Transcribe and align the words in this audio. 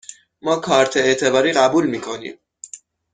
ما 0.41 0.55
کارت 0.55 0.97
اعتباری 0.97 1.53
قبول 1.53 1.87
می 1.87 2.01
کنیم. 2.01 2.35